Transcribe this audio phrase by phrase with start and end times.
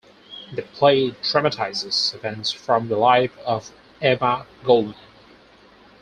[0.51, 4.95] The play dramatizes events from the life of Emma Goldman.